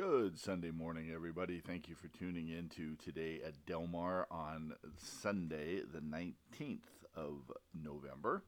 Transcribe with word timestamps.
Good 0.00 0.38
Sunday 0.38 0.70
morning, 0.70 1.10
everybody. 1.14 1.60
Thank 1.60 1.86
you 1.86 1.94
for 1.94 2.08
tuning 2.08 2.48
in 2.48 2.70
to 2.70 2.96
today 2.96 3.42
at 3.46 3.66
Del 3.66 3.86
Mar 3.86 4.26
on 4.30 4.72
Sunday, 4.96 5.82
the 5.82 6.00
19th 6.00 6.78
of 7.14 7.52
November. 7.74 8.42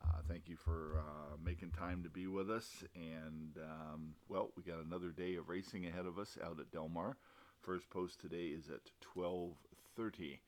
Uh, 0.00 0.18
thank 0.28 0.48
you 0.48 0.54
for 0.54 1.00
uh, 1.00 1.36
making 1.44 1.72
time 1.72 2.04
to 2.04 2.08
be 2.08 2.28
with 2.28 2.48
us. 2.48 2.84
And, 2.94 3.58
um, 3.58 4.14
well, 4.28 4.52
we 4.56 4.62
got 4.62 4.78
another 4.78 5.08
day 5.08 5.34
of 5.34 5.48
racing 5.48 5.88
ahead 5.88 6.06
of 6.06 6.20
us 6.20 6.38
out 6.40 6.60
at 6.60 6.70
Del 6.70 6.88
Mar. 6.88 7.16
First 7.60 7.90
post 7.90 8.20
today 8.20 8.54
is 8.56 8.68
at 8.68 8.92
12.30. 9.18 10.38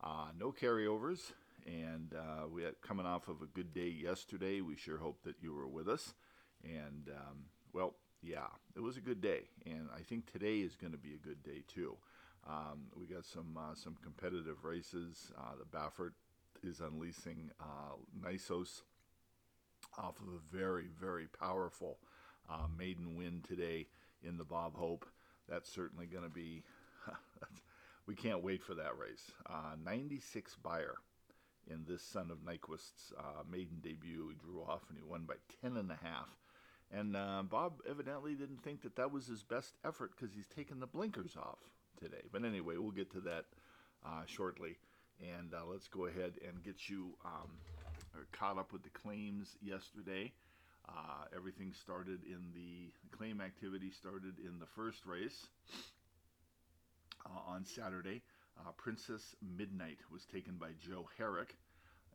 Uh, 0.00 0.26
no 0.38 0.52
carryovers. 0.52 1.32
And 1.66 2.14
uh, 2.14 2.46
we 2.46 2.62
had 2.62 2.80
coming 2.82 3.04
off 3.04 3.26
of 3.26 3.42
a 3.42 3.46
good 3.46 3.74
day 3.74 3.88
yesterday. 3.88 4.60
We 4.60 4.76
sure 4.76 4.98
hope 4.98 5.24
that 5.24 5.42
you 5.42 5.52
were 5.52 5.66
with 5.66 5.88
us. 5.88 6.14
And, 6.62 7.08
um, 7.08 7.46
well, 7.72 7.94
yeah, 8.22 8.46
it 8.76 8.80
was 8.80 8.96
a 8.96 9.00
good 9.00 9.20
day, 9.20 9.42
and 9.64 9.88
I 9.94 10.00
think 10.02 10.30
today 10.30 10.58
is 10.58 10.74
going 10.74 10.92
to 10.92 10.98
be 10.98 11.14
a 11.14 11.26
good 11.26 11.42
day 11.42 11.62
too. 11.72 11.96
Um, 12.48 12.86
we 12.98 13.06
got 13.06 13.24
some 13.24 13.56
uh, 13.56 13.74
some 13.74 13.96
competitive 14.02 14.64
races. 14.64 15.30
Uh, 15.38 15.52
the 15.58 15.64
Baffert 15.64 16.12
is 16.62 16.80
unleashing 16.80 17.50
uh, 17.60 17.94
Nysos 18.20 18.82
off 19.96 20.16
of 20.20 20.28
a 20.28 20.56
very 20.56 20.86
very 21.00 21.26
powerful 21.26 21.98
uh, 22.50 22.66
maiden 22.76 23.16
win 23.16 23.42
today 23.46 23.86
in 24.22 24.36
the 24.36 24.44
Bob 24.44 24.76
Hope. 24.76 25.06
That's 25.48 25.70
certainly 25.70 26.06
going 26.06 26.24
to 26.24 26.30
be. 26.30 26.62
we 28.06 28.14
can't 28.14 28.42
wait 28.42 28.62
for 28.62 28.74
that 28.74 28.98
race. 28.98 29.30
Uh, 29.48 29.76
96 29.84 30.56
Beyer 30.62 30.96
in 31.70 31.84
this 31.86 32.02
son 32.02 32.30
of 32.30 32.38
Nyquist's 32.38 33.12
uh, 33.18 33.42
maiden 33.50 33.78
debut. 33.82 34.30
He 34.30 34.34
drew 34.34 34.62
off 34.62 34.82
and 34.88 34.98
he 34.98 35.04
won 35.04 35.24
by 35.24 35.34
10 35.62 35.76
and 35.76 35.90
a 35.90 35.98
half. 36.02 36.28
And 36.90 37.16
uh, 37.16 37.42
Bob 37.42 37.80
evidently 37.88 38.34
didn't 38.34 38.62
think 38.62 38.82
that 38.82 38.96
that 38.96 39.12
was 39.12 39.26
his 39.26 39.42
best 39.42 39.74
effort 39.84 40.12
because 40.16 40.34
he's 40.34 40.46
taken 40.46 40.80
the 40.80 40.86
blinkers 40.86 41.36
off 41.36 41.58
today. 42.00 42.22
But 42.32 42.44
anyway, 42.44 42.76
we'll 42.78 42.90
get 42.90 43.12
to 43.12 43.20
that 43.20 43.44
uh, 44.04 44.22
shortly. 44.26 44.78
And 45.20 45.52
uh, 45.52 45.66
let's 45.70 45.88
go 45.88 46.06
ahead 46.06 46.34
and 46.46 46.62
get 46.62 46.88
you 46.88 47.10
um, 47.24 47.50
caught 48.32 48.58
up 48.58 48.72
with 48.72 48.82
the 48.84 48.90
claims 48.90 49.56
yesterday. 49.60 50.32
Uh, 50.88 51.24
everything 51.36 51.74
started 51.74 52.20
in 52.24 52.40
the, 52.54 52.90
claim 53.14 53.40
activity 53.42 53.90
started 53.90 54.38
in 54.38 54.58
the 54.58 54.66
first 54.66 55.04
race 55.04 55.46
uh, 57.26 57.52
on 57.52 57.64
Saturday. 57.64 58.22
Uh, 58.58 58.70
Princess 58.78 59.34
Midnight 59.56 59.98
was 60.10 60.24
taken 60.24 60.54
by 60.54 60.68
Joe 60.80 61.06
Herrick. 61.18 61.56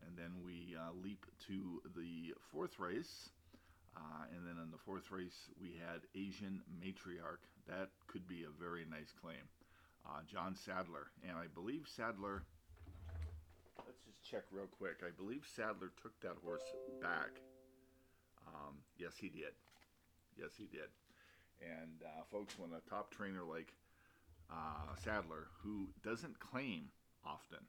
And 0.08 0.18
then 0.18 0.32
we 0.44 0.76
leap 1.02 1.26
to 1.48 1.82
the 1.96 2.34
fourth 2.52 2.78
race. 2.78 3.30
Uh, 3.96 4.26
and 4.36 4.46
then 4.48 4.58
in 4.64 4.72
the 4.72 4.78
fourth 4.78 5.12
race, 5.12 5.50
we 5.62 5.78
had 5.78 6.02
Asian 6.16 6.62
Matriarch. 6.82 7.46
That 7.68 7.90
could 8.08 8.28
be 8.28 8.44
a 8.44 8.62
very 8.62 8.86
nice 8.90 9.14
claim. 9.22 9.46
Uh, 10.06 10.20
John 10.30 10.56
Sadler. 10.56 11.12
And 11.28 11.38
I 11.38 11.46
believe 11.54 11.88
Sadler, 11.88 12.44
let's 13.86 14.02
just 14.06 14.24
check 14.24 14.44
real 14.52 14.68
quick. 14.68 15.06
I 15.06 15.12
believe 15.16 15.46
Sadler 15.56 15.92
took 16.02 16.20
that 16.22 16.36
horse 16.44 16.66
back. 17.02 17.40
Um, 18.48 18.76
yes, 18.98 19.14
he 19.20 19.30
did. 19.30 19.54
Yes, 20.38 20.52
he 20.58 20.66
did. 20.66 20.90
And 21.62 22.02
uh, 22.04 22.24
folks, 22.32 22.58
when 22.58 22.72
a 22.74 22.90
top 22.90 23.12
trainer 23.12 23.44
like 23.44 23.74
uh, 24.52 24.96
Sadler, 25.04 25.48
who 25.62 25.88
doesn't 26.04 26.40
claim 26.40 26.90
often, 27.26 27.64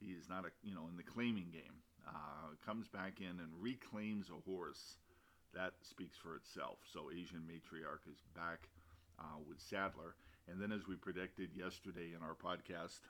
he's 0.00 0.28
not 0.28 0.44
a 0.44 0.50
you 0.62 0.74
know 0.74 0.86
in 0.90 0.96
the 0.96 1.02
claiming 1.02 1.48
game, 1.52 1.80
uh, 2.06 2.52
comes 2.64 2.88
back 2.88 3.20
in 3.20 3.40
and 3.40 3.50
reclaims 3.58 4.26
a 4.28 4.50
horse 4.50 4.96
that 5.56 5.72
speaks 5.82 6.16
for 6.16 6.36
itself. 6.36 6.78
So 6.92 7.10
Asian 7.10 7.42
Matriarch 7.48 8.04
is 8.10 8.20
back 8.36 8.68
uh, 9.18 9.40
with 9.48 9.58
Sadler. 9.60 10.14
And 10.48 10.60
then, 10.60 10.70
as 10.70 10.86
we 10.86 10.94
predicted 10.94 11.50
yesterday 11.56 12.14
in 12.14 12.22
our 12.22 12.36
podcast, 12.36 13.00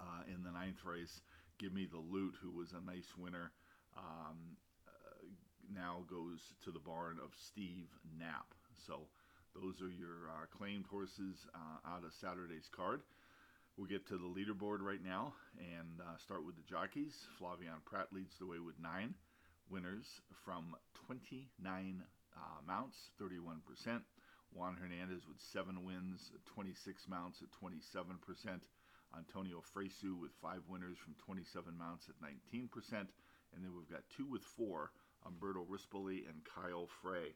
uh, 0.00 0.24
in 0.26 0.42
the 0.42 0.50
ninth 0.50 0.82
race, 0.84 1.20
Give 1.58 1.72
Me 1.72 1.86
the 1.86 2.00
Loot, 2.00 2.34
who 2.42 2.50
was 2.50 2.72
a 2.72 2.84
nice 2.84 3.12
winner, 3.16 3.52
um, 3.96 4.56
uh, 4.88 5.26
now 5.72 6.02
goes 6.10 6.40
to 6.64 6.72
the 6.72 6.80
barn 6.80 7.18
of 7.22 7.30
Steve 7.38 7.86
Knapp. 8.18 8.54
So 8.86 9.06
those 9.54 9.80
are 9.82 9.92
your 9.92 10.30
uh, 10.30 10.46
claimed 10.56 10.86
horses 10.90 11.46
uh, 11.54 11.88
out 11.88 12.02
of 12.02 12.12
Saturday's 12.12 12.68
card. 12.74 13.02
We'll 13.76 13.86
get 13.86 14.06
to 14.08 14.18
the 14.18 14.26
leaderboard 14.26 14.80
right 14.80 15.04
now 15.04 15.34
and 15.58 16.00
uh, 16.00 16.16
start 16.18 16.44
with 16.44 16.56
the 16.56 16.68
jockeys. 16.68 17.26
Flavien 17.40 17.84
Prat 17.84 18.08
leads 18.12 18.36
the 18.38 18.46
way 18.46 18.58
with 18.58 18.80
nine 18.80 19.14
winners 19.70 20.20
from 20.44 20.74
29 21.06 22.02
uh, 22.36 22.40
mounts, 22.66 23.10
31%. 23.20 24.02
Juan 24.52 24.76
Hernandez 24.80 25.22
with 25.28 25.40
seven 25.40 25.84
wins, 25.84 26.32
26 26.54 27.08
mounts 27.08 27.42
at 27.42 27.48
27%. 27.54 28.60
Antonio 29.16 29.60
Fresu 29.72 30.14
with 30.14 30.30
five 30.42 30.62
winners 30.68 30.98
from 30.98 31.14
27 31.24 31.76
mounts 31.76 32.08
at 32.08 32.18
19%. 32.22 32.68
And 32.92 33.64
then 33.64 33.72
we've 33.74 33.90
got 33.90 34.02
two 34.16 34.26
with 34.26 34.42
four, 34.42 34.90
Umberto 35.26 35.66
Rispoli 35.66 36.28
and 36.28 36.42
Kyle 36.44 36.86
Frey. 37.02 37.34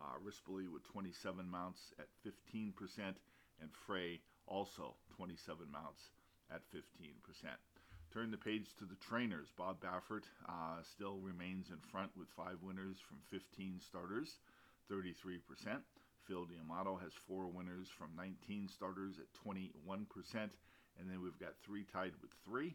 Uh, 0.00 0.16
Rispoli 0.24 0.68
with 0.72 0.84
27 0.84 1.48
mounts 1.48 1.92
at 1.98 2.08
15%, 2.24 2.72
and 3.60 3.70
Frey 3.86 4.20
also 4.46 4.96
27 5.16 5.70
mounts 5.70 6.08
at 6.50 6.62
15%. 6.72 6.80
Turn 8.12 8.32
the 8.32 8.36
page 8.36 8.74
to 8.78 8.84
the 8.84 8.96
trainers. 8.96 9.46
Bob 9.56 9.80
Baffert 9.80 10.26
uh, 10.48 10.82
still 10.82 11.18
remains 11.22 11.70
in 11.70 11.78
front 11.92 12.10
with 12.18 12.26
five 12.36 12.58
winners 12.60 12.96
from 12.98 13.18
15 13.30 13.78
starters, 13.78 14.38
33%. 14.90 15.38
Phil 16.26 16.44
D'Amato 16.46 16.96
has 16.96 17.12
four 17.28 17.46
winners 17.46 17.86
from 17.88 18.10
19 18.16 18.68
starters 18.68 19.14
at 19.18 19.30
21%. 19.46 19.70
And 20.34 21.08
then 21.08 21.22
we've 21.22 21.38
got 21.38 21.54
three 21.64 21.84
tied 21.84 22.12
with 22.20 22.32
three 22.44 22.74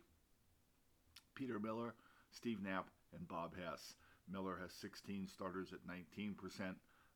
Peter 1.35 1.59
Miller, 1.59 1.93
Steve 2.31 2.63
Knapp, 2.63 2.87
and 3.13 3.27
Bob 3.27 3.51
Hess. 3.59 3.95
Miller 4.31 4.57
has 4.61 4.71
16 4.79 5.27
starters 5.27 5.73
at 5.73 5.85
19%, 5.85 6.35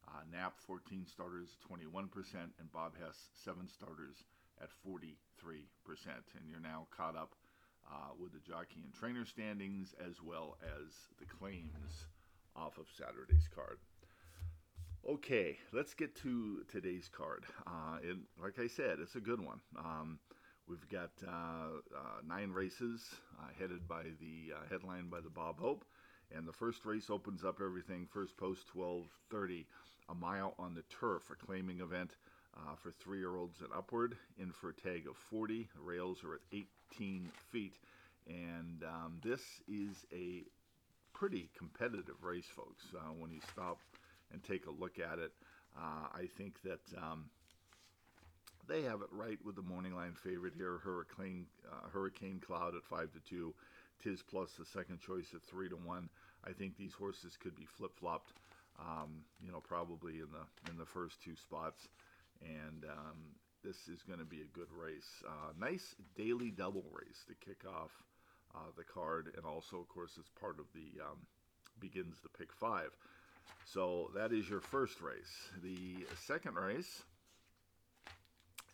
uh, 0.08 0.12
Knapp 0.30 0.60
14 0.68 1.06
starters, 1.08 1.56
21%, 1.72 2.10
and 2.60 2.72
Bob 2.74 2.94
Hess 3.00 3.16
7 3.46 3.68
starters 3.70 4.24
at 4.62 4.70
43%. 4.86 5.16
And 6.36 6.50
you're 6.50 6.60
now 6.60 6.88
caught 6.96 7.16
up 7.16 7.34
uh, 7.92 8.14
with 8.22 8.34
the 8.34 8.40
jockey 8.40 8.82
and 8.84 8.94
trainer 8.94 9.26
standings 9.26 9.94
as 10.08 10.22
well 10.24 10.58
as 10.64 10.94
the 11.20 11.26
claims 11.26 12.06
off 12.56 12.78
of 12.78 12.86
Saturday's 12.98 13.48
card. 13.54 13.78
Okay, 15.08 15.58
let's 15.72 15.94
get 15.94 16.16
to 16.18 16.64
today's 16.70 17.10
card. 17.10 17.46
Uh, 17.66 17.98
and 18.04 18.20
like 18.42 18.60
I 18.60 18.68
said, 18.68 19.00
it's 19.02 19.16
a 19.16 19.22
good 19.22 19.40
one. 19.40 19.60
Um, 19.78 20.20
we've 20.68 20.88
got 20.90 21.12
uh, 21.26 21.80
uh, 21.96 22.22
nine 22.28 22.52
races 22.52 23.02
uh, 23.40 23.48
headed 23.58 23.88
by 23.88 24.04
the 24.20 24.54
uh, 24.56 24.70
headline 24.70 25.10
by 25.10 25.22
the 25.22 25.30
Bob 25.30 25.60
Hope, 25.60 25.86
and 26.36 26.48
the 26.48 26.54
first 26.54 26.86
race 26.86 27.10
opens 27.10 27.46
up 27.46 27.60
everything. 27.64 28.08
First 28.12 28.38
post 28.38 28.68
12:30, 28.76 29.66
a 30.10 30.16
mile 30.16 30.54
on 30.60 30.76
the 30.76 30.84
turf, 30.90 31.32
a 31.32 31.46
claiming 31.46 31.80
event 31.80 32.18
uh, 32.68 32.76
for 32.82 32.92
three-year-olds 32.92 33.60
and 33.62 33.70
upward. 33.76 34.16
In 34.40 34.52
for 34.52 34.70
a 34.70 34.74
tag 34.74 35.08
of 35.08 35.16
40. 35.30 35.68
The 35.76 35.82
rails 35.82 36.24
are 36.24 36.36
at 36.36 36.66
18 36.94 37.32
feet, 37.52 37.74
and 38.28 38.84
um, 38.84 39.20
this 39.24 39.42
is 39.68 40.06
a 40.14 40.44
pretty 41.14 41.50
competitive 41.58 42.24
race, 42.24 42.48
folks. 42.56 42.84
Uh, 42.96 43.12
when 43.18 43.32
you 43.32 43.42
stop 43.52 43.80
and 44.32 44.44
take 44.44 44.66
a 44.68 44.72
look 44.72 45.00
at 45.00 45.20
it, 45.20 45.32
uh, 45.78 46.08
I 46.14 46.28
think 46.38 46.62
that. 46.64 46.82
Um, 46.98 47.26
they 48.68 48.84
have 48.84 49.02
it 49.02 49.10
right 49.12 49.40
with 49.44 49.56
the 49.56 49.64
morning 49.64 49.96
line 49.96 50.14
favorite 50.24 50.54
here, 50.56 50.78
Hurricane 50.84 51.48
uh, 51.68 51.90
Hurricane 51.92 52.40
Cloud 52.40 52.76
at 52.76 52.84
five 52.84 53.12
to 53.14 53.20
two, 53.28 53.52
Tiz 54.04 54.22
Plus 54.22 54.52
the 54.60 54.66
second 54.66 55.00
choice 55.00 55.26
at 55.34 55.42
three 55.42 55.70
to 55.70 55.76
one. 55.76 56.08
I 56.46 56.52
think 56.52 56.78
these 56.78 56.94
horses 56.94 57.36
could 57.42 57.56
be 57.56 57.66
flip 57.66 57.98
flopped, 58.00 58.34
um, 58.80 59.24
you 59.44 59.52
know, 59.52 59.60
probably 59.60 60.20
in 60.20 60.28
the 60.32 60.70
in 60.72 60.78
the 60.78 60.86
first 60.86 61.16
two 61.24 61.36
spots 61.36 61.88
and 62.42 62.86
um, 62.86 63.18
this 63.64 63.88
is 63.88 64.04
going 64.04 64.20
to 64.20 64.26
be 64.26 64.42
a 64.42 64.58
good 64.58 64.72
race. 64.72 65.24
Uh, 65.28 65.52
nice 65.60 65.96
daily 66.16 66.52
double 66.52 66.86
race 66.92 67.24
to 67.28 67.34
kick 67.46 67.64
off 67.68 67.92
uh, 68.56 68.72
the 68.78 68.84
card, 68.84 69.34
and 69.36 69.46
also, 69.46 69.78
of 69.78 69.88
course, 69.90 70.12
it's 70.18 70.30
part 70.40 70.60
of 70.60 70.66
the 70.74 71.02
um, 71.02 71.18
begins 71.80 72.16
the 72.22 72.30
pick 72.30 72.52
five. 72.52 72.90
So 73.66 74.12
that 74.16 74.32
is 74.32 74.50
your 74.50 74.62
first 74.62 75.02
race. 75.02 75.50
The 75.62 76.06
second 76.26 76.56
race, 76.56 77.04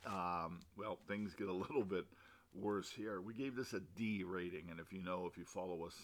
um, 0.05 0.61
well, 0.77 0.97
things 1.07 1.33
get 1.33 1.47
a 1.47 1.53
little 1.67 1.83
bit 1.83 2.05
worse 2.53 2.89
here. 2.89 3.21
We 3.21 3.33
gave 3.33 3.55
this 3.55 3.73
a 3.73 3.81
D 3.95 4.23
rating, 4.23 4.67
and 4.69 4.79
if 4.79 4.93
you 4.93 5.01
know, 5.01 5.27
if 5.29 5.37
you 5.37 5.45
follow 5.45 5.85
us, 5.85 5.95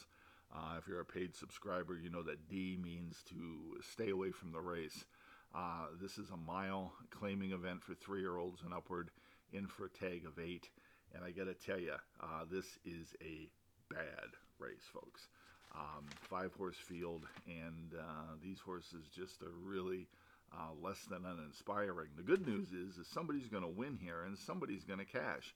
uh, 0.53 0.75
if 0.77 0.87
you're 0.87 0.99
a 0.99 1.05
paid 1.05 1.35
subscriber, 1.35 1.97
you 1.97 2.09
know 2.09 2.23
that 2.23 2.49
D 2.49 2.77
means 2.81 3.23
to 3.29 3.79
stay 3.93 4.09
away 4.09 4.31
from 4.31 4.51
the 4.51 4.59
race. 4.59 5.05
Uh, 5.53 5.87
this 6.01 6.17
is 6.17 6.29
a 6.29 6.37
mile 6.37 6.93
claiming 7.09 7.51
event 7.51 7.83
for 7.83 7.93
three 7.93 8.21
year 8.21 8.37
olds 8.37 8.61
and 8.63 8.73
upward, 8.73 9.09
in 9.53 9.67
for 9.67 9.85
a 9.85 9.89
tag 9.89 10.25
of 10.25 10.39
eight. 10.39 10.69
And 11.13 11.23
I 11.23 11.31
got 11.31 11.45
to 11.45 11.53
tell 11.53 11.79
you, 11.79 11.95
uh, 12.21 12.45
this 12.49 12.65
is 12.85 13.13
a 13.21 13.49
bad 13.89 14.29
race, 14.59 14.87
folks. 14.93 15.27
Um, 15.75 16.05
five 16.29 16.53
horse 16.53 16.77
field, 16.77 17.25
and 17.47 17.93
uh, 17.97 18.35
these 18.41 18.59
horses 18.59 19.05
just 19.13 19.41
are 19.41 19.53
really 19.63 20.07
uh, 20.53 20.71
less 20.81 20.99
than 21.09 21.25
uninspiring. 21.25 22.09
The 22.15 22.23
good 22.23 22.45
news 22.45 22.71
is, 22.71 22.97
is 22.97 23.07
somebody's 23.07 23.47
going 23.47 23.63
to 23.63 23.69
win 23.69 23.97
here 24.01 24.23
and 24.25 24.37
somebody's 24.37 24.83
going 24.83 24.99
to 24.99 25.05
cash. 25.05 25.53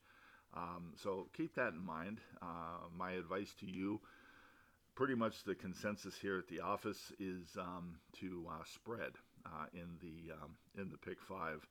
Um, 0.55 0.93
so 0.95 1.27
keep 1.35 1.55
that 1.55 1.73
in 1.73 1.85
mind. 1.85 2.19
Uh, 2.41 2.87
my 2.97 3.11
advice 3.11 3.53
to 3.59 3.65
you, 3.65 3.99
pretty 4.95 5.15
much 5.15 5.43
the 5.43 5.55
consensus 5.55 6.15
here 6.21 6.37
at 6.37 6.47
the 6.47 6.61
office 6.61 7.11
is 7.19 7.57
um, 7.59 7.95
to 8.19 8.45
uh, 8.49 8.63
spread 8.73 9.11
uh, 9.45 9.65
in 9.73 9.97
the 10.01 10.33
um, 10.33 10.55
in 10.77 10.89
the 10.89 10.97
pick 10.97 11.21
five 11.21 11.65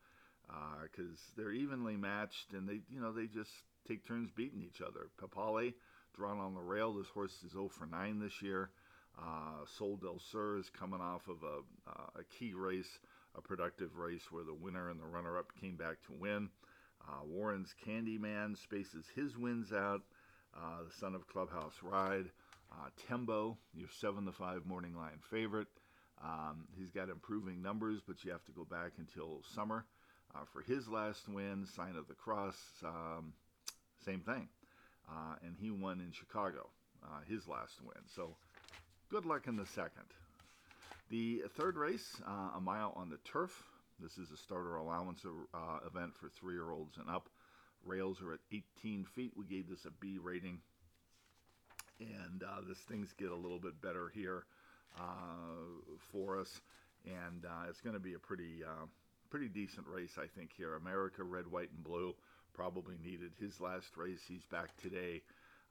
because 0.83 1.19
uh, 1.19 1.33
they're 1.37 1.53
evenly 1.53 1.97
matched 1.97 2.53
and 2.53 2.69
they 2.69 2.81
you 2.91 3.01
know 3.01 3.13
they 3.13 3.27
just 3.27 3.51
take 3.89 4.07
turns 4.07 4.31
beating 4.35 4.63
each 4.63 4.81
other. 4.81 5.09
Papale 5.21 5.75
drawn 6.15 6.39
on 6.39 6.55
the 6.55 6.61
rail. 6.61 6.93
This 6.93 7.09
horse 7.09 7.43
is 7.45 7.53
0 7.53 7.69
for 7.69 7.87
9 7.87 8.21
this 8.21 8.41
year. 8.43 8.71
Uh, 9.19 9.65
Sol 9.79 9.97
del 9.97 10.19
Sur 10.19 10.59
is 10.59 10.71
coming 10.71 11.01
off 11.01 11.29
of 11.29 11.43
a, 11.43 11.91
uh, 11.91 12.21
a 12.21 12.25
key 12.39 12.53
race, 12.55 12.99
a 13.37 13.41
productive 13.41 13.97
race 13.97 14.31
where 14.31 14.45
the 14.45 14.55
winner 14.55 14.91
and 14.91 15.01
the 15.01 15.07
runner 15.07 15.39
up 15.39 15.53
came 15.61 15.77
back 15.77 15.97
to 16.07 16.13
win. 16.19 16.49
Uh, 17.07 17.25
Warren's 17.27 17.75
Candyman 17.87 18.57
spaces 18.57 19.07
his 19.15 19.37
wins 19.37 19.73
out. 19.73 20.03
Uh, 20.57 20.85
the 20.87 20.93
son 20.99 21.15
of 21.15 21.27
Clubhouse 21.27 21.75
Ride. 21.83 22.31
Uh, 22.73 22.89
Tembo, 23.09 23.57
your 23.75 23.89
7 24.01 24.25
to 24.25 24.33
5 24.33 24.67
morning 24.67 24.97
line 24.97 25.21
favorite. 25.31 25.69
Um, 26.25 26.65
he's 26.79 26.91
got 26.91 27.11
improving 27.11 27.61
numbers, 27.61 28.01
but 28.07 28.25
you 28.25 28.33
have 28.33 28.45
to 28.47 28.53
go 28.53 28.65
back 28.65 28.93
until 28.99 29.43
summer. 29.55 29.85
Uh, 30.35 30.41
for 30.53 30.63
his 30.63 30.89
last 30.89 31.29
win, 31.29 31.67
Sign 31.77 31.97
of 31.97 32.09
the 32.09 32.15
Cross, 32.15 32.57
um, 32.85 33.35
same 34.05 34.21
thing. 34.21 34.49
Uh, 35.09 35.37
and 35.45 35.55
he 35.61 35.71
won 35.71 36.01
in 36.01 36.11
Chicago, 36.13 36.71
uh, 37.05 37.21
his 37.29 37.47
last 37.47 37.81
win. 37.83 38.03
So 38.17 38.35
good 39.11 39.27
luck 39.27 39.47
in 39.47 39.57
the 39.57 39.67
second. 39.67 40.07
The 41.11 41.43
third 41.57 41.77
race, 41.77 42.17
uh, 42.27 42.57
a 42.57 42.61
mile 42.61 42.95
on 42.97 43.11
the 43.11 43.19
turf. 43.19 43.63
This 44.01 44.17
is 44.17 44.31
a 44.33 44.37
starter 44.37 44.77
allowance 44.77 45.25
uh, 45.25 45.59
event 45.87 46.17
for 46.17 46.31
three 46.31 46.55
year 46.55 46.73
olds 46.73 46.97
and 46.97 47.09
up. 47.09 47.29
Rails 47.85 48.23
are 48.23 48.33
at 48.33 48.41
18 48.51 49.05
feet. 49.15 49.33
We 49.37 49.45
gave 49.45 49.69
this 49.69 49.85
a 49.85 49.91
B 50.01 50.19
rating. 50.21 50.59
And 52.01 52.43
uh, 52.43 52.63
this 52.67 52.79
things 52.79 53.13
get 53.19 53.31
a 53.31 53.37
little 53.37 53.61
bit 53.61 53.81
better 53.81 54.11
here 54.13 54.39
uh, 54.39 54.54
for 56.13 56.39
us. 56.39 56.61
And 57.05 57.45
it's 57.69 57.81
going 57.81 57.95
to 57.95 58.01
be 58.01 58.15
a 58.15 58.19
pretty 58.19 58.63
pretty 59.31 59.49
decent 59.49 59.87
race, 59.89 60.17
I 60.17 60.27
think, 60.39 60.51
here. 60.57 60.77
America, 60.77 61.25
red, 61.25 61.47
white, 61.47 61.71
and 61.75 61.83
blue 61.83 62.15
probably 62.55 62.95
needed 63.05 63.33
his 63.41 63.61
last 63.61 63.97
race. 63.97 64.21
He's 64.29 64.45
back 64.51 64.71
today. 64.81 65.23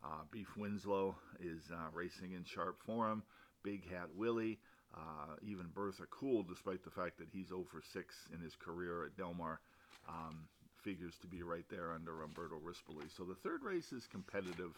Uh, 0.03 0.27
Beef 0.31 0.49
Winslow 0.57 1.15
is 1.39 1.61
uh, 1.71 1.87
racing 1.93 2.33
in 2.33 2.43
sharp 2.43 2.77
form. 2.85 3.23
Big 3.63 3.89
Hat 3.89 4.09
Willie, 4.15 4.59
uh, 4.93 5.35
even 5.41 5.67
Bertha 5.73 6.03
Cool, 6.11 6.43
despite 6.43 6.83
the 6.83 6.91
fact 6.91 7.17
that 7.19 7.29
he's 7.31 7.51
over 7.53 7.81
6 7.93 8.15
in 8.33 8.41
his 8.41 8.53
career 8.55 9.05
at 9.05 9.15
Del 9.15 9.33
Mar, 9.33 9.61
um, 10.09 10.43
figures 10.83 11.13
to 11.21 11.27
be 11.27 11.41
right 11.41 11.63
there 11.69 11.93
under 11.93 12.21
Umberto 12.23 12.55
Rispoli. 12.55 13.07
So 13.15 13.23
the 13.23 13.35
third 13.35 13.63
race 13.63 13.93
is 13.93 14.05
competitive, 14.11 14.75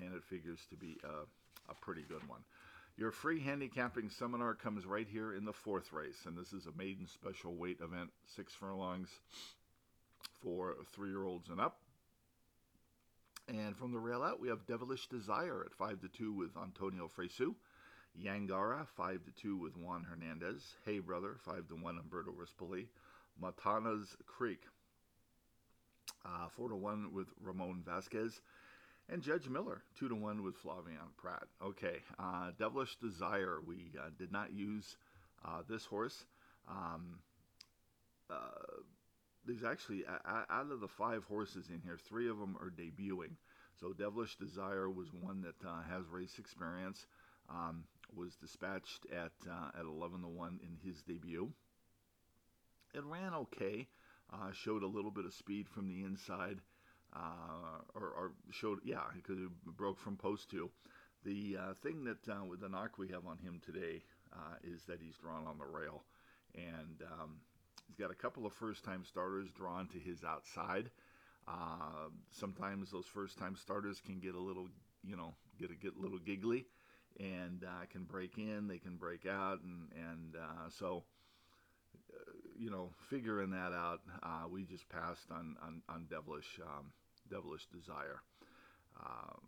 and 0.00 0.14
it 0.14 0.24
figures 0.24 0.60
to 0.70 0.76
be 0.76 0.96
a, 1.04 1.28
a 1.70 1.74
pretty 1.82 2.04
good 2.08 2.26
one. 2.26 2.40
Your 2.96 3.10
free 3.10 3.40
handicapping 3.40 4.10
seminar 4.10 4.54
comes 4.54 4.84
right 4.84 5.08
here 5.10 5.34
in 5.34 5.44
the 5.44 5.52
fourth 5.52 5.92
race, 5.92 6.26
and 6.26 6.36
this 6.36 6.52
is 6.52 6.66
a 6.66 6.76
maiden 6.76 7.06
special 7.06 7.54
weight 7.54 7.78
event, 7.80 8.10
six 8.36 8.52
furlongs, 8.52 9.08
for 10.42 10.76
three 10.94 11.08
year 11.08 11.24
olds 11.24 11.48
and 11.48 11.60
up. 11.60 11.78
And 13.48 13.76
from 13.76 13.92
the 13.92 13.98
rail 13.98 14.22
out, 14.22 14.40
we 14.40 14.48
have 14.48 14.66
Devilish 14.66 15.08
Desire 15.08 15.64
at 15.64 15.74
5 15.74 16.00
to 16.02 16.08
2 16.08 16.32
with 16.32 16.50
Antonio 16.56 17.08
Fresu. 17.08 17.54
Yangara, 18.22 18.86
5 18.96 19.24
to 19.24 19.42
2 19.42 19.56
with 19.56 19.76
Juan 19.76 20.04
Hernandez. 20.04 20.74
Hey 20.84 20.98
Brother, 20.98 21.36
5 21.44 21.68
to 21.68 21.76
1 21.76 21.98
Umberto 21.98 22.30
Rispoli. 22.30 22.86
Matana's 23.42 24.16
Creek, 24.26 24.60
uh, 26.24 26.48
4 26.54 26.68
to 26.68 26.76
1 26.76 27.12
with 27.12 27.28
Ramon 27.40 27.82
Vazquez. 27.86 28.40
And 29.12 29.20
Judge 29.20 29.46
Miller, 29.46 29.82
2 29.98 30.08
to 30.08 30.14
1 30.14 30.42
with 30.42 30.54
Flavien 30.62 31.12
Prat. 31.18 31.42
Okay, 31.62 31.98
uh, 32.18 32.52
Devilish 32.58 32.96
Desire, 32.96 33.58
we 33.66 33.90
uh, 34.00 34.08
did 34.18 34.32
not 34.32 34.54
use 34.54 34.96
uh, 35.44 35.60
this 35.68 35.84
horse. 35.84 36.24
Um, 36.66 37.18
uh, 38.30 38.80
there's 39.44 39.64
actually 39.64 40.04
out 40.08 40.70
of 40.70 40.80
the 40.80 40.88
five 40.88 41.24
horses 41.24 41.66
in 41.68 41.82
here, 41.84 41.98
three 42.08 42.30
of 42.30 42.38
them 42.38 42.56
are 42.58 42.70
debuting. 42.70 43.32
So 43.78 43.92
Devilish 43.92 44.36
Desire 44.36 44.88
was 44.88 45.08
one 45.12 45.42
that 45.42 45.68
uh, 45.68 45.82
has 45.90 46.08
race 46.10 46.38
experience. 46.38 47.04
Um, 47.50 47.84
was 48.16 48.34
dispatched 48.36 49.04
at 49.12 49.32
uh, 49.46 49.78
at 49.78 49.84
11 49.84 50.22
to 50.22 50.28
one 50.28 50.58
in 50.62 50.78
his 50.88 51.02
debut. 51.02 51.50
It 52.94 53.04
ran 53.04 53.34
okay. 53.34 53.88
Showed 54.54 54.82
a 54.82 54.86
little 54.86 55.10
bit 55.10 55.26
of 55.26 55.34
speed 55.34 55.68
from 55.68 55.88
the 55.88 56.02
inside, 56.02 56.60
uh, 57.14 57.80
or, 57.94 58.08
or, 58.08 58.32
showed 58.50 58.78
yeah 58.84 59.04
because 59.14 59.38
it 59.38 59.50
broke 59.76 59.98
from 59.98 60.16
post 60.16 60.50
two. 60.50 60.70
The 61.24 61.56
uh, 61.60 61.74
thing 61.82 62.04
that 62.04 62.28
uh, 62.28 62.44
with 62.44 62.60
the 62.60 62.68
knock 62.68 62.98
we 62.98 63.08
have 63.08 63.26
on 63.26 63.38
him 63.38 63.60
today 63.64 64.02
is 64.64 64.84
that 64.84 64.98
he's 65.00 65.16
drawn 65.16 65.46
on 65.46 65.58
the 65.58 65.66
rail, 65.66 66.04
and 66.54 67.02
um, 67.12 67.36
He's 67.92 68.02
got 68.02 68.10
a 68.10 68.14
couple 68.14 68.46
of 68.46 68.54
first 68.54 68.84
time 68.84 69.04
starters 69.04 69.50
drawn 69.50 69.86
to 69.88 69.98
his 69.98 70.24
outside. 70.24 70.90
Uh, 71.46 72.08
sometimes 72.30 72.90
those 72.90 73.04
first 73.04 73.38
time 73.38 73.54
starters 73.54 74.00
can 74.00 74.18
get 74.18 74.34
a 74.34 74.40
little, 74.40 74.68
you 75.04 75.14
know, 75.14 75.34
get 75.60 75.70
a 75.70 75.74
get 75.74 75.94
a 75.96 76.00
little 76.00 76.18
giggly, 76.18 76.64
and 77.20 77.64
uh, 77.64 77.84
can 77.90 78.04
break 78.04 78.38
in. 78.38 78.66
They 78.66 78.78
can 78.78 78.96
break 78.96 79.26
out, 79.26 79.60
and 79.62 79.90
and 79.94 80.36
uh, 80.36 80.70
so, 80.70 81.04
uh, 82.14 82.32
you 82.58 82.70
know, 82.70 82.90
figuring 83.10 83.50
that 83.50 83.74
out, 83.74 84.00
uh, 84.22 84.48
we 84.50 84.64
just 84.64 84.88
passed 84.88 85.30
on 85.30 85.56
on, 85.62 85.82
on 85.90 86.06
devilish 86.08 86.60
um, 86.62 86.92
devilish 87.32 87.66
desire. 87.66 88.20
Um, 89.00 89.40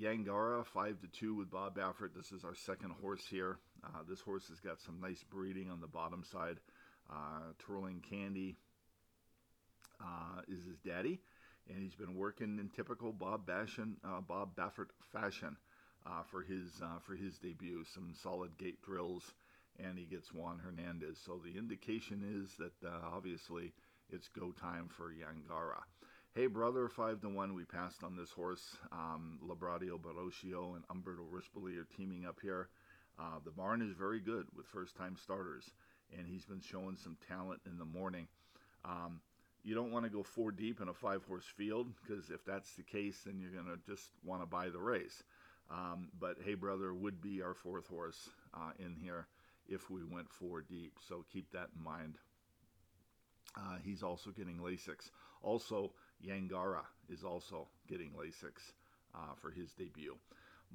Yangara 0.00 0.64
five 0.66 1.00
to 1.00 1.06
two 1.08 1.34
with 1.34 1.50
Bob 1.50 1.76
Baffert. 1.76 2.14
This 2.14 2.32
is 2.32 2.44
our 2.44 2.54
second 2.54 2.94
horse 3.00 3.24
here. 3.28 3.58
Uh, 3.84 4.02
this 4.08 4.20
horse 4.20 4.48
has 4.48 4.60
got 4.60 4.80
some 4.80 5.00
nice 5.00 5.22
breeding 5.30 5.70
on 5.70 5.80
the 5.80 5.86
bottom 5.86 6.24
side. 6.24 6.58
Uh, 7.10 7.52
Twirling 7.58 8.02
Candy 8.08 8.56
uh, 10.00 10.42
is 10.48 10.64
his 10.64 10.78
daddy, 10.84 11.20
and 11.68 11.82
he's 11.82 11.94
been 11.94 12.14
working 12.14 12.58
in 12.58 12.68
typical 12.68 13.12
Bob 13.12 13.48
uh, 13.50 14.20
Bob 14.20 14.56
Baffert 14.56 14.90
fashion 15.12 15.56
uh, 16.06 16.22
for 16.30 16.42
his 16.42 16.68
uh, 16.82 16.98
for 17.06 17.14
his 17.14 17.38
debut. 17.38 17.84
Some 17.92 18.14
solid 18.22 18.56
gate 18.58 18.80
drills, 18.82 19.32
and 19.78 19.98
he 19.98 20.04
gets 20.04 20.32
Juan 20.32 20.58
Hernandez. 20.58 21.18
So 21.24 21.40
the 21.44 21.58
indication 21.58 22.22
is 22.42 22.56
that 22.58 22.88
obviously 23.04 23.72
it's 24.10 24.28
go 24.28 24.52
time 24.52 24.88
for 24.88 25.10
Yangara. 25.10 25.82
Hey 26.34 26.46
brother, 26.46 26.88
five 26.88 27.20
to 27.20 27.28
one. 27.28 27.52
We 27.52 27.66
passed 27.66 28.02
on 28.02 28.16
this 28.16 28.30
horse. 28.30 28.78
Um, 28.90 29.38
Librado 29.46 30.00
Barocio 30.00 30.74
and 30.74 30.82
Umberto 30.88 31.24
Rispoli 31.30 31.76
are 31.76 31.86
teaming 31.94 32.24
up 32.24 32.38
here. 32.40 32.70
Uh, 33.20 33.38
the 33.44 33.50
barn 33.50 33.82
is 33.82 33.94
very 33.94 34.18
good 34.18 34.46
with 34.56 34.64
first 34.64 34.96
time 34.96 35.14
starters 35.22 35.70
and 36.16 36.26
he's 36.26 36.46
been 36.46 36.62
showing 36.62 36.96
some 36.96 37.18
talent 37.28 37.60
in 37.66 37.76
the 37.76 37.84
morning. 37.84 38.28
Um, 38.82 39.20
you 39.62 39.74
don't 39.74 39.92
want 39.92 40.06
to 40.06 40.10
go 40.10 40.22
four 40.22 40.52
deep 40.52 40.80
in 40.80 40.88
a 40.88 40.94
five 40.94 41.22
horse 41.28 41.44
field 41.44 41.88
because 42.00 42.30
if 42.30 42.46
that's 42.46 42.72
the 42.76 42.82
case, 42.82 43.20
then 43.26 43.38
you're 43.38 43.52
going 43.52 43.66
to 43.66 43.78
just 43.86 44.08
want 44.24 44.40
to 44.40 44.46
buy 44.46 44.70
the 44.70 44.80
race. 44.80 45.22
Um, 45.70 46.08
but 46.18 46.38
Hey 46.42 46.54
Brother 46.54 46.94
would 46.94 47.20
be 47.20 47.42
our 47.42 47.52
fourth 47.52 47.88
horse 47.88 48.30
uh, 48.54 48.70
in 48.78 48.96
here 48.96 49.26
if 49.68 49.90
we 49.90 50.02
went 50.02 50.30
four 50.30 50.62
deep. 50.62 50.94
So 51.06 51.26
keep 51.30 51.52
that 51.52 51.68
in 51.76 51.84
mind. 51.84 52.16
Uh, 53.54 53.76
he's 53.84 54.02
also 54.02 54.30
getting 54.30 54.56
Lasix. 54.56 55.10
Also, 55.42 55.92
Yangara 56.26 56.82
is 57.08 57.24
also 57.24 57.68
getting 57.88 58.10
Lasix 58.10 58.72
uh, 59.14 59.34
for 59.36 59.50
his 59.50 59.72
debut. 59.72 60.16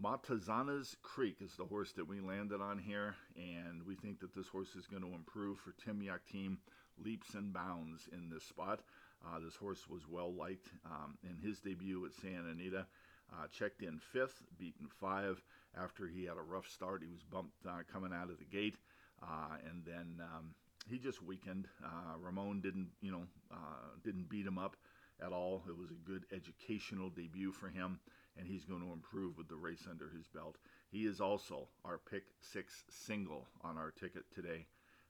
Matazana's 0.02 0.96
Creek 1.02 1.38
is 1.42 1.56
the 1.56 1.66
horse 1.66 1.92
that 1.94 2.08
we 2.08 2.20
landed 2.20 2.62
on 2.62 2.78
here, 2.78 3.16
and 3.36 3.82
we 3.84 3.96
think 3.96 4.20
that 4.20 4.36
this 4.36 4.48
horse 4.48 4.76
is 4.76 4.86
going 4.86 5.02
to 5.02 5.16
improve 5.16 5.58
for 5.58 5.74
Tim 5.84 6.02
Yakteen 6.02 6.58
leaps 7.04 7.34
and 7.34 7.52
bounds 7.52 8.08
in 8.12 8.30
this 8.30 8.44
spot. 8.44 8.82
Uh, 9.26 9.40
this 9.40 9.56
horse 9.56 9.88
was 9.90 10.08
well 10.08 10.32
liked 10.32 10.68
um, 10.86 11.18
in 11.24 11.36
his 11.36 11.60
debut 11.60 12.06
at 12.06 12.14
Santa 12.14 12.50
Anita. 12.52 12.86
Uh, 13.34 13.48
checked 13.52 13.82
in 13.82 14.00
fifth, 14.00 14.42
beaten 14.58 14.88
five 14.88 15.42
after 15.76 16.08
he 16.08 16.26
had 16.26 16.38
a 16.38 16.42
rough 16.42 16.68
start. 16.68 17.02
He 17.04 17.12
was 17.12 17.24
bumped 17.24 17.66
uh, 17.68 17.80
coming 17.92 18.14
out 18.14 18.30
of 18.30 18.38
the 18.38 18.46
gate, 18.46 18.78
uh, 19.22 19.58
and 19.70 19.84
then 19.84 20.22
um, 20.22 20.54
he 20.90 20.98
just 20.98 21.22
weakened. 21.22 21.68
Uh, 21.84 22.18
Ramon 22.22 22.62
didn't, 22.62 22.90
you 23.02 23.12
know, 23.12 23.24
uh, 23.52 23.98
didn't 24.04 24.30
beat 24.30 24.46
him 24.46 24.58
up 24.58 24.78
at 25.26 25.34
all. 25.34 25.64
It 25.68 25.78
was 25.78 25.92
a 25.92 26.10
good 26.10 26.26
educational 26.32 27.10
debut 27.10 27.52
for 27.52 27.70
him 27.70 28.00
and 28.38 28.48
he's 28.48 28.66
going 28.66 28.82
to 28.82 28.94
improve 28.94 29.38
with 29.38 29.48
the 29.48 29.56
race 29.56 29.88
under 29.90 30.10
his 30.10 30.28
belt. 30.28 30.58
He 30.92 31.06
is 31.06 31.20
also 31.20 31.68
our 31.84 31.98
pick 31.98 32.24
six 32.40 32.84
single 32.90 33.48
on 33.62 33.78
our 33.78 33.92
ticket 33.92 34.24
today 34.34 34.68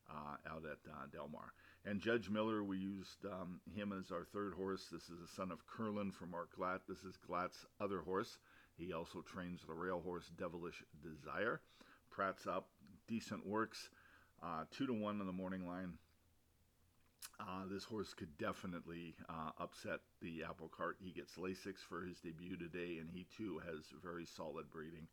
uh, 0.10 0.50
out 0.50 0.64
at 0.64 0.80
uh, 0.90 1.06
Del 1.12 1.28
Mar. 1.28 1.54
And 1.86 2.02
Judge 2.02 2.30
Miller, 2.30 2.64
we 2.64 2.78
used 2.78 3.26
um, 3.26 3.60
him 3.76 3.94
as 3.98 4.12
our 4.12 4.26
third 4.34 4.54
horse. 4.54 4.88
This 4.92 5.04
is 5.04 5.22
a 5.24 5.36
son 5.36 5.52
of 5.52 5.66
Curlin 5.68 6.12
from 6.12 6.32
Mark 6.32 6.50
Glatt. 6.58 6.80
This 6.88 7.04
is 7.04 7.18
Glatt's 7.30 7.66
other 7.80 8.02
horse. 8.02 8.40
He 8.78 8.94
also 8.94 9.22
trains 9.22 9.62
the 9.66 9.74
rail 9.74 10.02
horse 10.04 10.32
Devilish 10.38 10.84
Desire. 11.02 11.62
Prat's 12.10 12.48
up, 12.48 12.68
decent 13.08 13.46
works, 13.46 13.90
uh, 14.44 14.64
two 14.72 14.88
to 14.88 14.94
one 14.94 15.20
on 15.20 15.28
the 15.28 15.34
morning 15.34 15.68
line. 15.68 15.94
Uh, 17.40 17.64
this 17.70 17.84
horse 17.84 18.14
could 18.14 18.36
definitely 18.38 19.16
uh, 19.30 19.52
upset 19.60 20.00
the 20.22 20.44
apple 20.44 20.70
cart. 20.76 20.98
He 21.00 21.12
gets 21.12 21.36
Lasix 21.36 21.78
for 21.88 22.02
his 22.02 22.20
debut 22.20 22.58
today, 22.58 22.98
and 23.00 23.10
he 23.12 23.28
too 23.36 23.62
has 23.66 23.86
very 24.04 24.26
solid 24.26 24.70
breeding 24.72 25.08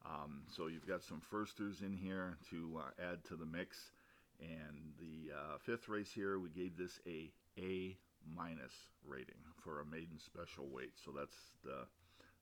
Um, 0.05 0.43
so 0.49 0.67
you've 0.67 0.89
got 0.89 1.05
some 1.05 1.21
firsters 1.21 1.83
in 1.83 1.97
here 1.97 2.37
to 2.51 2.81
uh, 2.81 3.13
add 3.13 3.25
to 3.27 3.37
the 3.37 3.47
mix. 3.47 3.93
And 4.41 4.93
the 4.99 5.33
uh, 5.33 5.59
fifth 5.61 5.89
race 5.89 6.11
here, 6.11 6.41
we 6.41 6.49
gave 6.49 6.77
this 6.77 6.99
a 7.07 7.31
A 7.59 7.97
minus 8.35 8.73
rating 9.07 9.41
for 9.63 9.81
a 9.81 9.85
maiden 9.87 10.19
special 10.19 10.67
weight. 10.69 10.93
So 11.05 11.13
that's 11.13 11.37
the 11.65 11.87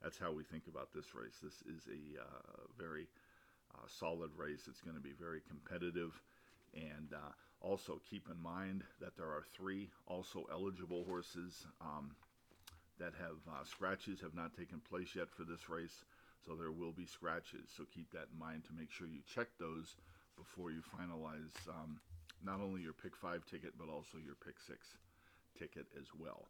that's 0.03 0.19
how 0.19 0.33
we 0.33 0.45
think 0.45 0.65
about 0.69 0.93
this 0.93 1.15
race. 1.15 1.41
This 1.43 1.63
is 1.63 1.89
a 1.89 2.21
uh, 2.21 2.69
very 2.79 3.09
uh, 3.75 3.87
solid 3.89 4.31
race. 4.37 4.69
It's 4.69 4.83
going 4.83 4.97
to 4.97 5.03
be 5.03 5.15
very 5.19 5.41
competitive, 5.49 6.13
and 6.75 7.09
uh, 7.15 7.33
also 7.61 8.01
keep 8.09 8.29
in 8.29 8.41
mind 8.43 8.85
that 9.01 9.17
there 9.17 9.29
are 9.29 9.45
three 9.57 9.89
also 10.07 10.45
eligible 10.53 11.05
horses 11.05 11.67
um, 11.81 12.15
that 12.99 13.13
have 13.19 13.41
uh, 13.49 13.65
scratches 13.65 14.21
have 14.21 14.35
not 14.35 14.57
taken 14.57 14.81
place 14.81 15.17
yet 15.17 15.31
for 15.31 15.45
this 15.45 15.69
race. 15.69 16.05
So 16.45 16.55
there 16.55 16.73
will 16.73 16.93
be 16.93 17.07
scratches. 17.07 17.73
So 17.75 17.85
keep 17.95 18.11
that 18.13 18.29
in 18.33 18.39
mind 18.39 18.65
to 18.67 18.75
make 18.79 18.91
sure 18.91 19.07
you 19.07 19.21
check 19.25 19.49
those 19.59 19.97
before 20.37 20.71
you 20.71 20.83
finalize 20.83 21.57
um, 21.69 21.99
not 22.45 22.61
only 22.61 22.83
your 22.83 22.93
pick 22.93 23.17
five 23.17 23.47
ticket 23.47 23.73
but 23.79 23.89
also 23.89 24.19
your 24.19 24.35
pick 24.45 24.57
six 24.61 24.99
ticket 25.59 25.87
as 25.99 26.07
well. 26.19 26.49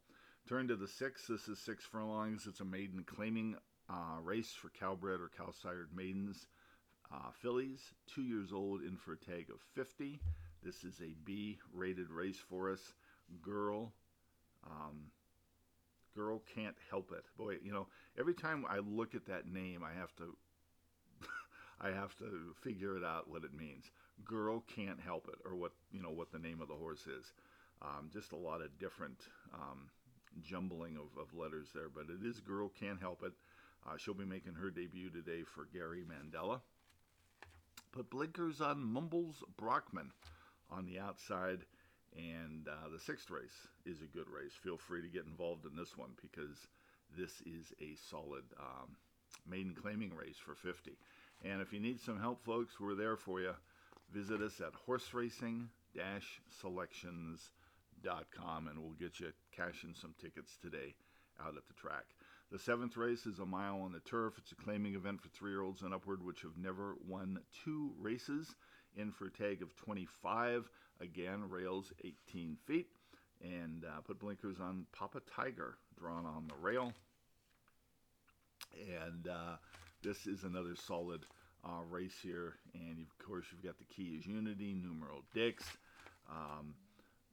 Turn 0.48 0.68
to 0.68 0.76
the 0.76 0.88
six. 0.88 1.26
This 1.26 1.48
is 1.48 1.58
six 1.58 1.84
furlongs. 1.84 2.46
It's 2.46 2.60
a 2.60 2.64
maiden 2.64 3.04
claiming 3.06 3.56
uh, 3.88 4.20
race 4.22 4.52
for 4.52 4.68
Cal-bred 4.70 5.20
or 5.20 5.30
cow 5.36 5.50
sired 5.62 5.88
maidens. 5.94 6.46
Uh, 7.12 7.30
fillies, 7.32 7.80
two 8.06 8.22
years 8.22 8.52
old, 8.52 8.82
in 8.82 8.96
for 8.96 9.12
a 9.12 9.16
tag 9.16 9.46
of 9.50 9.60
50. 9.74 10.20
This 10.62 10.84
is 10.84 11.00
a 11.00 11.14
B 11.24 11.58
rated 11.72 12.10
race 12.10 12.38
for 12.48 12.70
us. 12.70 12.94
Girl, 13.42 13.92
um, 14.66 15.10
girl 16.14 16.42
can't 16.54 16.76
help 16.90 17.12
it. 17.12 17.24
Boy, 17.36 17.56
you 17.62 17.72
know, 17.72 17.86
every 18.18 18.34
time 18.34 18.64
I 18.68 18.78
look 18.78 19.14
at 19.14 19.26
that 19.26 19.46
name, 19.46 19.82
I 19.84 19.98
have 19.98 20.14
to. 20.16 20.36
I 21.80 21.88
have 21.88 22.16
to 22.18 22.54
figure 22.62 22.96
it 22.96 23.04
out 23.04 23.28
what 23.28 23.44
it 23.44 23.54
means. 23.54 23.90
Girl 24.24 24.64
can't 24.74 25.00
help 25.00 25.28
it, 25.28 25.38
or 25.44 25.54
what 25.54 25.72
you 25.92 26.02
know 26.02 26.10
what 26.10 26.32
the 26.32 26.38
name 26.38 26.60
of 26.60 26.68
the 26.68 26.74
horse 26.74 27.06
is. 27.06 27.32
Um, 27.84 28.08
just 28.12 28.32
a 28.32 28.36
lot 28.36 28.62
of 28.62 28.78
different 28.78 29.18
um, 29.52 29.90
jumbling 30.42 30.96
of, 30.96 31.20
of, 31.20 31.34
letters 31.38 31.68
there, 31.74 31.88
but 31.94 32.06
it 32.08 32.26
is 32.26 32.40
Girl 32.40 32.70
Can't 32.80 33.00
Help 33.00 33.22
It. 33.22 33.32
Uh, 33.86 33.96
she'll 33.98 34.14
be 34.14 34.24
making 34.24 34.54
her 34.54 34.70
debut 34.70 35.10
today 35.10 35.42
for 35.42 35.68
Gary 35.72 36.02
Mandella. 36.02 36.60
Put 37.92 38.10
blinkers 38.10 38.60
on 38.62 38.82
Mumbles 38.82 39.44
Brockman 39.58 40.12
on 40.70 40.86
the 40.86 40.98
outside, 40.98 41.60
and 42.16 42.66
uh, 42.68 42.88
the 42.90 42.98
sixth 42.98 43.30
race 43.30 43.68
is 43.84 44.00
a 44.00 44.16
good 44.16 44.28
race. 44.30 44.52
Feel 44.62 44.78
free 44.78 45.02
to 45.02 45.08
get 45.08 45.26
involved 45.26 45.66
in 45.66 45.76
this 45.76 45.96
one 45.96 46.12
because 46.22 46.66
this 47.18 47.42
is 47.42 47.72
a 47.82 47.94
solid 48.10 48.44
um, 48.58 48.96
maiden 49.46 49.76
claiming 49.80 50.14
race 50.14 50.38
for 50.38 50.54
50. 50.54 50.92
And 51.44 51.60
if 51.60 51.72
you 51.72 51.80
need 51.80 52.00
some 52.00 52.18
help, 52.18 52.42
folks, 52.42 52.80
we're 52.80 52.94
there 52.94 53.16
for 53.16 53.40
you. 53.40 53.52
Visit 54.10 54.40
us 54.40 54.60
at 54.60 54.74
horse 54.86 55.12
racing 55.12 55.68
selections.com 56.60 57.63
com, 58.36 58.68
and 58.68 58.78
we'll 58.78 58.92
get 58.92 59.20
you 59.20 59.32
cashing 59.52 59.94
some 60.00 60.14
tickets 60.20 60.56
today 60.60 60.94
out 61.40 61.56
at 61.56 61.66
the 61.66 61.74
track. 61.74 62.04
The 62.52 62.58
seventh 62.58 62.96
race 62.96 63.26
is 63.26 63.38
a 63.38 63.46
mile 63.46 63.80
on 63.80 63.92
the 63.92 64.00
turf. 64.00 64.34
It's 64.38 64.52
a 64.52 64.54
claiming 64.54 64.94
event 64.94 65.20
for 65.20 65.28
three 65.28 65.50
year 65.50 65.62
olds 65.62 65.82
and 65.82 65.94
upward, 65.94 66.22
which 66.22 66.42
have 66.42 66.56
never 66.56 66.96
won 67.06 67.40
two 67.64 67.92
races. 67.98 68.54
In 68.96 69.10
for 69.10 69.26
a 69.26 69.30
tag 69.30 69.60
of 69.60 69.74
25. 69.74 70.70
Again, 71.00 71.48
rails 71.48 71.92
18 72.04 72.56
feet. 72.64 72.86
And 73.42 73.84
uh, 73.84 74.00
put 74.02 74.20
blinkers 74.20 74.60
on 74.60 74.86
Papa 74.92 75.20
Tiger, 75.34 75.76
drawn 75.98 76.24
on 76.24 76.46
the 76.46 76.54
rail. 76.62 76.92
And 78.72 79.26
uh, 79.26 79.56
this 80.02 80.26
is 80.26 80.44
another 80.44 80.76
solid 80.76 81.26
uh, 81.64 81.82
race 81.90 82.14
here. 82.22 82.54
And 82.74 83.00
of 83.00 83.26
course, 83.26 83.46
you've 83.50 83.64
got 83.64 83.78
the 83.78 83.84
key 83.84 84.16
is 84.16 84.26
unity, 84.26 84.74
numeral 84.74 85.24
Dix. 85.34 85.64
Um, 86.30 86.74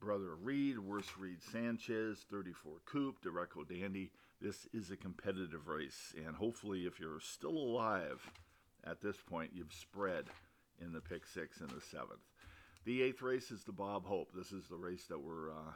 Brother 0.01 0.33
Reed, 0.33 0.79
worse 0.79 1.11
Reed 1.15 1.43
Sanchez, 1.51 2.25
34 2.31 2.73
Coupe, 2.85 3.23
Dereco 3.23 3.67
Dandy. 3.67 4.09
This 4.41 4.67
is 4.73 4.89
a 4.89 4.97
competitive 4.97 5.67
race, 5.67 6.15
and 6.25 6.35
hopefully, 6.35 6.87
if 6.87 6.99
you're 6.99 7.19
still 7.19 7.55
alive 7.55 8.19
at 8.83 8.99
this 8.99 9.17
point, 9.17 9.51
you've 9.53 9.71
spread 9.71 10.25
in 10.81 10.91
the 10.91 11.01
pick 11.01 11.27
six 11.27 11.61
and 11.61 11.69
the 11.69 11.79
seventh. 11.79 12.25
The 12.83 13.03
eighth 13.03 13.21
race 13.21 13.51
is 13.51 13.63
the 13.63 13.71
Bob 13.71 14.07
Hope. 14.07 14.31
This 14.33 14.51
is 14.51 14.67
the 14.67 14.75
race 14.75 15.05
that 15.05 15.19
we're 15.19 15.51
uh, 15.51 15.73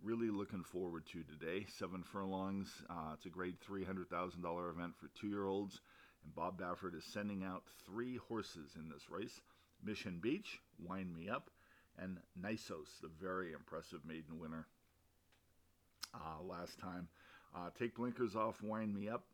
really 0.00 0.30
looking 0.30 0.62
forward 0.62 1.04
to 1.06 1.24
today. 1.24 1.66
Seven 1.76 2.04
furlongs. 2.04 2.68
Uh, 2.88 3.14
it's 3.14 3.26
a 3.26 3.28
grade 3.28 3.56
$300,000 3.68 4.70
event 4.70 4.92
for 4.96 5.10
two 5.20 5.26
year 5.26 5.46
olds, 5.46 5.80
and 6.22 6.32
Bob 6.32 6.60
Baffert 6.60 6.96
is 6.96 7.04
sending 7.04 7.42
out 7.42 7.64
three 7.84 8.18
horses 8.28 8.76
in 8.76 8.88
this 8.88 9.10
race 9.10 9.40
Mission 9.82 10.20
Beach, 10.22 10.60
Wind 10.78 11.12
Me 11.12 11.28
Up, 11.28 11.50
and 11.98 12.18
Nysos, 12.40 13.00
the 13.00 13.10
very 13.20 13.52
impressive 13.52 14.00
maiden 14.06 14.38
winner 14.38 14.66
uh, 16.14 16.42
last 16.42 16.78
time. 16.78 17.08
Uh, 17.54 17.70
take 17.78 17.96
blinkers 17.96 18.36
off, 18.36 18.62
wind 18.62 18.94
me 18.94 19.08
up, 19.08 19.24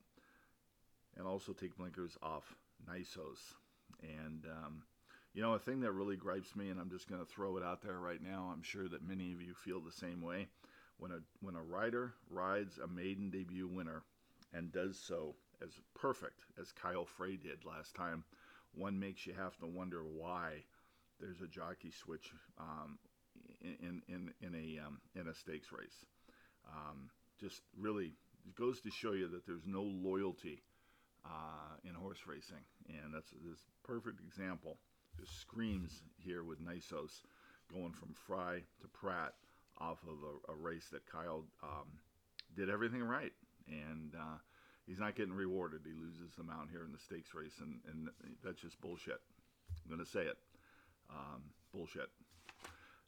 and 1.16 1.26
also 1.26 1.52
take 1.52 1.76
blinkers 1.76 2.16
off 2.22 2.54
Nysos. 2.88 3.54
And, 4.02 4.44
um, 4.64 4.82
you 5.34 5.42
know, 5.42 5.54
a 5.54 5.58
thing 5.58 5.80
that 5.80 5.92
really 5.92 6.16
gripes 6.16 6.54
me, 6.54 6.70
and 6.70 6.80
I'm 6.80 6.90
just 6.90 7.08
going 7.08 7.20
to 7.24 7.30
throw 7.30 7.56
it 7.56 7.64
out 7.64 7.82
there 7.82 7.98
right 7.98 8.22
now, 8.22 8.50
I'm 8.52 8.62
sure 8.62 8.88
that 8.88 9.06
many 9.06 9.32
of 9.32 9.42
you 9.42 9.54
feel 9.54 9.80
the 9.80 9.92
same 9.92 10.22
way. 10.22 10.48
When 10.98 11.10
a, 11.10 11.18
when 11.40 11.56
a 11.56 11.62
rider 11.62 12.14
rides 12.30 12.78
a 12.78 12.86
maiden 12.86 13.30
debut 13.30 13.66
winner 13.66 14.02
and 14.52 14.70
does 14.70 14.98
so 14.98 15.34
as 15.62 15.70
perfect 15.94 16.44
as 16.60 16.70
Kyle 16.70 17.04
Frey 17.04 17.36
did 17.36 17.64
last 17.64 17.94
time, 17.94 18.24
one 18.74 18.98
makes 19.00 19.26
you 19.26 19.34
have 19.34 19.56
to 19.58 19.66
wonder 19.66 20.02
why 20.02 20.64
there's 21.22 21.40
a 21.40 21.46
jockey 21.46 21.92
switch 21.92 22.32
um, 22.58 22.98
in 23.62 24.02
in 24.08 24.34
in 24.42 24.54
a 24.54 24.84
um, 24.84 25.00
in 25.14 25.28
a 25.28 25.34
stakes 25.34 25.68
race. 25.72 26.04
Um, 26.68 27.08
just 27.40 27.62
really 27.78 28.12
goes 28.58 28.80
to 28.80 28.90
show 28.90 29.12
you 29.12 29.28
that 29.28 29.46
there's 29.46 29.66
no 29.66 29.82
loyalty 29.82 30.62
uh, 31.24 31.78
in 31.84 31.94
horse 31.94 32.26
racing, 32.26 32.64
and 32.88 33.14
that's 33.14 33.30
this 33.30 33.60
perfect 33.84 34.20
example. 34.20 34.78
Just 35.18 35.40
screams 35.40 36.02
here 36.18 36.42
with 36.42 36.60
Nysos 36.60 37.22
going 37.72 37.92
from 37.92 38.14
Frey 38.26 38.64
to 38.80 38.88
Prat 38.88 39.34
off 39.78 39.98
of 40.02 40.18
a, 40.22 40.52
a 40.52 40.56
race 40.56 40.88
that 40.92 41.06
Kyle 41.10 41.44
um, 41.62 41.88
did 42.56 42.68
everything 42.68 43.02
right, 43.02 43.32
and 43.68 44.14
uh, 44.18 44.38
he's 44.86 44.98
not 44.98 45.14
getting 45.14 45.32
rewarded. 45.34 45.80
He 45.84 45.92
loses 45.92 46.34
the 46.36 46.44
mount 46.44 46.70
here 46.70 46.84
in 46.84 46.92
the 46.92 46.98
stakes 46.98 47.34
race, 47.34 47.60
and, 47.60 47.80
and 47.90 48.08
that's 48.44 48.60
just 48.60 48.80
bullshit. 48.80 49.20
I'm 49.84 49.94
going 49.94 50.04
to 50.04 50.10
say 50.10 50.22
it. 50.22 50.36
Um, 51.14 51.42
bullshit. 51.74 52.08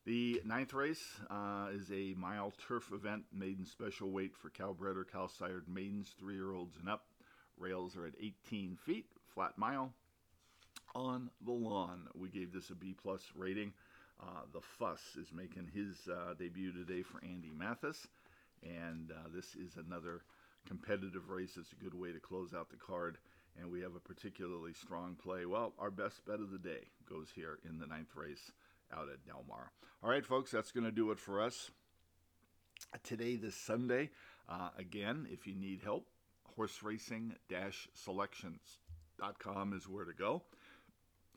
The 0.07 0.43
ninth 0.45 0.75
race 0.75 1.03
uh, 1.31 1.69
is 1.73 1.91
a 1.91 2.15
mile 2.19 2.53
turf 2.69 2.91
event, 2.93 3.25
maiden 3.33 3.65
special 3.65 4.11
weight 4.11 4.37
for 4.37 4.51
Cal-bred 4.51 4.97
or 4.97 5.05
Cal-sired 5.05 5.65
maidens, 5.67 6.15
three 6.19 6.35
year 6.35 6.53
olds 6.53 6.77
and 6.79 6.89
up. 6.89 7.07
Rails 7.59 7.97
are 7.97 8.07
at 8.07 8.15
18 8.21 8.77
feet, 8.85 9.07
flat 9.35 9.57
mile. 9.57 9.93
On 10.95 11.31
the 11.45 11.53
lawn, 11.53 12.09
we 12.15 12.29
gave 12.29 12.53
this 12.53 12.71
a 12.71 12.75
B 12.75 12.95
plus 13.01 13.23
rating. 13.35 13.73
Uh, 14.21 14.43
the 14.53 14.61
Fuss 14.61 15.01
is 15.19 15.33
making 15.33 15.71
his 15.75 15.97
uh, 16.09 16.35
debut 16.35 16.73
today 16.73 17.03
for 17.03 17.25
Andy 17.25 17.51
Mathis, 17.57 18.07
and 18.63 19.11
uh, 19.11 19.29
this 19.35 19.57
is 19.57 19.77
another 19.77 20.23
competitive 20.69 21.31
race. 21.31 21.57
It's 21.59 21.73
a 21.73 21.83
good 21.83 21.95
way 21.95 22.13
to 22.13 22.21
close 22.21 22.55
out 22.55 22.71
the 22.71 22.77
card 22.77 23.19
and 23.61 23.71
we 23.71 23.81
have 23.81 23.95
a 23.95 24.01
particularly 24.01 24.73
strong 24.73 25.17
play. 25.17 25.47
Well, 25.47 25.73
our 25.79 25.91
best 25.91 26.25
bet 26.25 26.41
of 26.41 26.51
the 26.51 26.59
day 26.59 26.89
goes 27.09 27.29
here 27.35 27.59
in 27.69 27.79
the 27.79 27.87
ninth 27.87 28.15
race 28.15 28.53
out 28.93 29.09
at 29.09 29.25
Del 29.25 29.45
Mar. 29.49 29.73
All 30.03 30.11
right, 30.11 30.25
folks, 30.25 30.51
that's 30.51 30.73
going 30.73 30.85
to 30.85 30.93
do 30.93 31.11
it 31.11 31.19
for 31.19 31.41
us 31.41 31.71
today, 33.03 33.37
this 33.37 33.57
Sunday. 33.57 34.11
Uh, 34.49 34.71
again, 34.79 35.27
if 35.31 35.47
you 35.47 35.55
need 35.55 35.81
help, 35.83 36.07
horseracing 36.57 37.35
selections.com 37.95 39.73
is 39.73 39.89
where 39.89 40.05
to 40.05 40.13
go. 40.13 40.43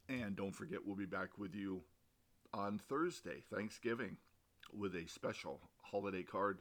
And 0.09 0.35
don't 0.35 0.55
forget, 0.55 0.79
we'll 0.85 0.95
be 0.95 1.05
back 1.05 1.37
with 1.37 1.55
you 1.55 1.81
on 2.53 2.79
Thursday, 2.79 3.43
Thanksgiving, 3.53 4.17
with 4.73 4.95
a 4.95 5.07
special 5.07 5.59
holiday 5.81 6.23
card. 6.23 6.59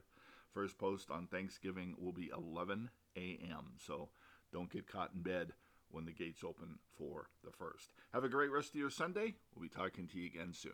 First 0.52 0.78
post 0.78 1.10
on 1.10 1.26
Thanksgiving 1.26 1.94
will 1.98 2.12
be 2.12 2.30
11 2.36 2.90
a.m. 3.16 3.72
So 3.78 4.08
don't 4.52 4.70
get 4.70 4.90
caught 4.90 5.10
in 5.14 5.22
bed 5.22 5.52
when 5.90 6.04
the 6.04 6.12
gates 6.12 6.42
open 6.44 6.78
for 6.96 7.28
the 7.44 7.52
first. 7.52 7.90
Have 8.12 8.24
a 8.24 8.28
great 8.28 8.50
rest 8.50 8.70
of 8.70 8.76
your 8.76 8.90
Sunday. 8.90 9.34
We'll 9.54 9.62
be 9.62 9.68
talking 9.68 10.08
to 10.08 10.18
you 10.18 10.26
again 10.26 10.52
soon. 10.52 10.72